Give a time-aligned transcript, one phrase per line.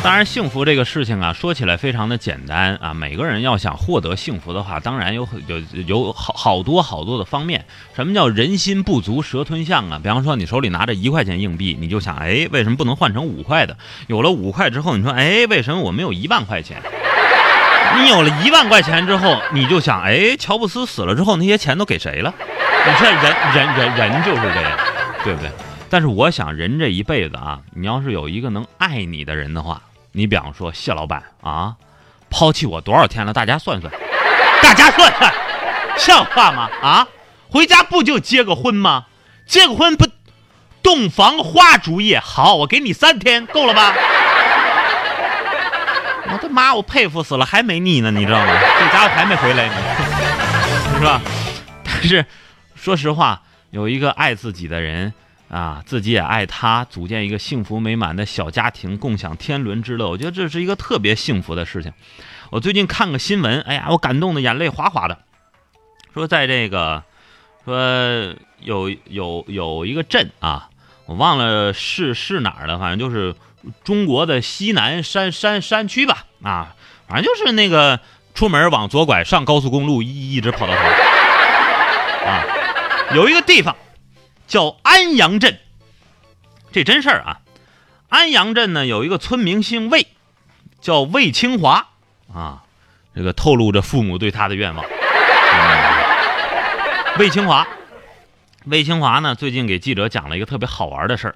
[0.00, 2.94] 当然，幸福这个事情啊，说起来非常的简单啊。
[2.94, 7.66] 每个人要想获得幸福的话，当然有有有好好多好多的方面。
[7.94, 10.00] 什么叫人心不足蛇吞象啊？
[10.02, 13.76] 比方说，你手里拿着一块钱硬币，你就想，哎，为什么不能换成五块的？
[14.06, 16.80] 有了五块之后，你说，哎，为什么我没有一万块钱？
[18.00, 22.32] 你有了一万块钱之后，你就想，哎，乔布斯死了之后，那些钱都给谁了？
[22.86, 24.78] 你看，人人人人就是这样，
[25.24, 25.50] 对不对？
[25.90, 29.80] 但是我想，人这一辈子啊，你要是有一个能爱你的人的话，
[30.18, 31.76] 你比方说谢老板啊，
[32.28, 33.32] 抛弃我多少天了？
[33.32, 33.92] 大家算算，
[34.60, 35.32] 大家算算，
[35.96, 36.68] 像话吗？
[36.82, 37.06] 啊，
[37.48, 39.04] 回家不就结个婚吗？
[39.46, 40.08] 结个婚不，
[40.82, 43.94] 洞房花烛夜，好，我给你三天，够了吧？
[46.32, 48.52] 我的妈，我佩服死了，还没腻呢，你知道吗？
[48.80, 49.74] 这家伙还没回来呢，
[50.98, 51.20] 是吧？
[51.86, 52.26] 但是，
[52.74, 55.14] 说实话，有一个爱自己的人。
[55.50, 60.10] 啊，自己也爱他，组建一个幸福美满的小家庭，共享天伦之乐。
[60.10, 61.90] 我觉得这是一个特别幸福的事情。
[62.50, 65.18] 我最近看个新闻，哎呀，我感动的眼泪哗哗的。
[66.12, 67.02] 说在这个，
[67.64, 70.68] 说有有有一个镇啊，
[71.06, 73.34] 我忘了是是哪儿了，反正就是
[73.84, 76.26] 中国的西南山山山区吧。
[76.42, 76.74] 啊，
[77.08, 78.00] 反正就是那个
[78.34, 80.80] 出门往左拐，上高速公路一一直跑到头。
[82.26, 82.44] 啊，
[83.14, 83.74] 有一个地方。
[84.48, 85.58] 叫安阳镇，
[86.72, 87.40] 这真事儿啊！
[88.08, 90.06] 安阳镇呢有一个村民姓魏，
[90.80, 91.88] 叫魏清华
[92.32, 92.64] 啊，
[93.14, 94.82] 这个透露着父母对他的愿望。
[97.18, 97.68] 魏清华，
[98.64, 101.34] 魏清华呢最近给记者讲了一个特别好玩的事儿，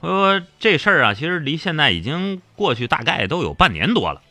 [0.00, 4.22] 说这事儿啊其实离现在已经过去大概都有半年多了。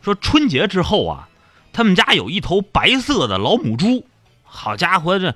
[0.00, 1.28] 说春节之后啊，
[1.74, 4.06] 他们家有一头白色的老母猪，
[4.44, 5.34] 好家伙这。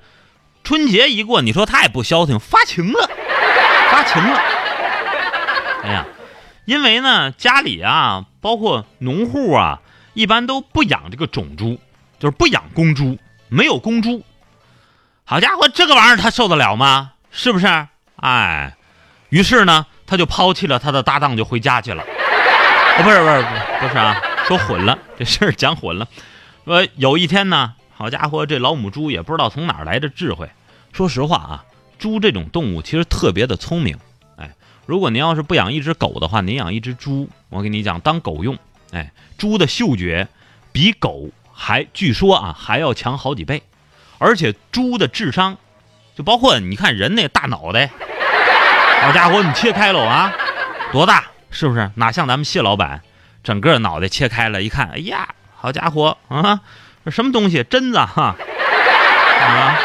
[0.63, 3.09] 春节一过，你说他也不消停，发情了，
[3.91, 4.41] 发情了。
[5.83, 6.05] 哎呀，
[6.65, 9.81] 因为呢，家里啊，包括农户啊，
[10.13, 11.79] 一般都不养这个种猪，
[12.17, 13.19] 就是不养公猪，
[13.49, 14.23] 没有公猪。
[15.25, 17.11] 好家伙，这个玩意儿他受得了吗？
[17.29, 17.67] 是不是？
[18.15, 18.75] 哎，
[19.29, 22.03] 于是呢，他就抛弃了他的搭档，就回家去了。
[22.97, 23.45] 哦，不是，不是，
[23.81, 26.07] 不是啊，说混了，这事儿讲混了。
[26.63, 27.73] 说有一天呢。
[28.03, 30.49] 好家伙，这老母猪也不知道从哪儿来的智慧。
[30.91, 31.63] 说实话啊，
[31.97, 33.97] 猪这种动物其实特别的聪明。
[34.35, 34.51] 哎，
[34.85, 38.57] 如果您要是不养一只狗的话，您养一只猪，我跟你讲，当狗用。
[38.91, 40.27] 哎，猪的嗅觉
[40.73, 43.63] 比狗还据说啊还要强好几倍，
[44.17, 45.55] 而且猪的智商，
[46.13, 47.89] 就包括你看人那大脑袋，
[49.01, 50.33] 好家伙，你切开了啊，
[50.91, 51.23] 多大？
[51.51, 51.89] 是不是？
[51.95, 53.01] 哪像咱们谢老板，
[53.45, 56.59] 整个脑袋切开了，一看，哎呀，好家伙啊！
[57.05, 57.63] 这什么东西？
[57.63, 58.35] 榛子哈
[59.41, 59.77] 啊！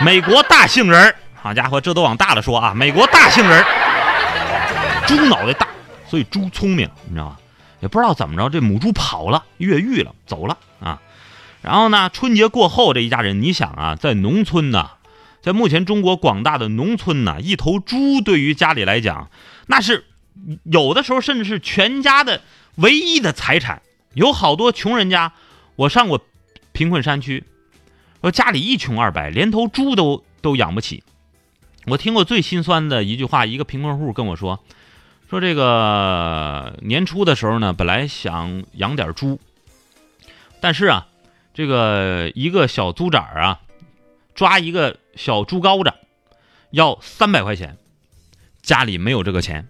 [0.00, 2.72] 美国大杏仁儿好家伙，这都往大了说啊！
[2.74, 5.68] 美国大杏仁儿猪脑袋大，
[6.06, 7.36] 所以猪聪明，你知道吗？
[7.80, 11.00] 也不知道怎么着，这母猪跑了，越狱了，走了啊！
[11.60, 14.90] 然后呢，春节过后，这一家人，你想啊，在农村呢，
[15.42, 19.30] 在目前中国广大的农村呢，一头猪对于家里来讲，
[19.66, 20.06] 那是
[20.64, 22.40] 有的时候甚至是全家的
[22.76, 23.82] 唯一的财产。
[24.14, 25.32] 有好多穷人家，
[25.76, 26.24] 我上过。
[26.78, 27.42] 贫困山区，
[28.20, 31.02] 说家里一穷二白，连头猪都都养不起。
[31.86, 34.62] 我听过最心酸的一句话，一个贫困户跟我说
[35.28, 39.40] ：“说这个年初的时候呢，本来想养点猪，
[40.60, 41.08] 但是啊，
[41.52, 43.60] 这个一个小猪崽儿啊，
[44.36, 45.92] 抓一个小猪羔子
[46.70, 47.76] 要三百块钱，
[48.62, 49.66] 家里没有这个钱。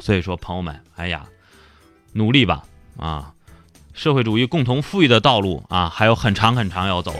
[0.00, 1.26] 所以说，朋友们，哎呀，
[2.12, 2.62] 努力吧，
[2.96, 3.34] 啊。”
[3.92, 7.14] 社会主义共同富裕的道路啊，还有很长很长要走，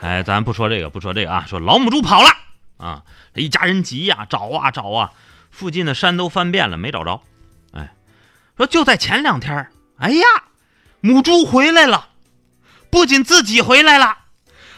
[0.00, 2.30] 哎，咱不说这个，不说这个啊，说老母猪跑了
[2.78, 3.02] 啊，
[3.34, 5.10] 这一家人急呀，找啊找啊，
[5.50, 7.20] 附近的山都翻遍了，没找着。
[7.72, 7.92] 哎，
[8.56, 9.68] 说就在前两天，
[9.98, 10.24] 哎呀，
[11.00, 12.08] 母猪回来了，
[12.88, 14.16] 不仅自己回来了，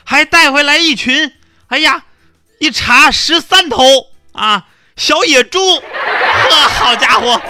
[0.05, 1.33] 还带回来一群，
[1.69, 2.05] 哎呀，
[2.59, 3.85] 一查十三头
[4.33, 4.67] 啊
[4.97, 7.41] 小野猪，呵，好家伙！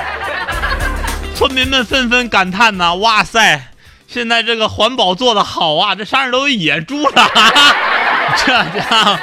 [1.42, 3.72] 村民们纷纷感叹呐：“哇塞，
[4.06, 5.92] 现在这个环保做得好啊！
[5.92, 7.28] 这山上都有野猪了，
[8.38, 9.18] 这家伙，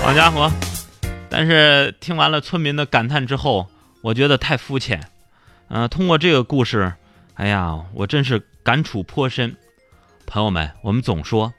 [0.00, 0.48] 好家伙！”
[1.28, 3.66] 但是听完了村民的感叹之后，
[4.00, 5.10] 我觉得太肤浅。
[5.66, 6.92] 嗯，通过这个故事，
[7.34, 9.56] 哎呀，我真是感触颇深。
[10.24, 11.52] 朋友们，我们总说，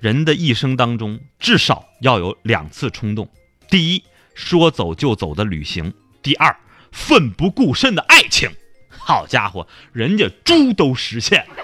[0.00, 3.28] 人的一生当中至少要有两次冲动：
[3.68, 4.02] 第一，
[4.34, 6.56] 说走就走的旅行；第二，
[6.90, 8.50] 奋不顾身的爱情。
[9.04, 11.54] 好家伙，人家猪都实现了。